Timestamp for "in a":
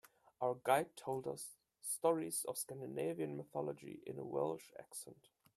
4.07-4.25